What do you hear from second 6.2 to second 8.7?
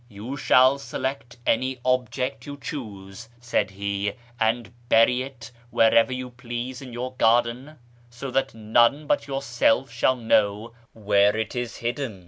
please in your garden, so that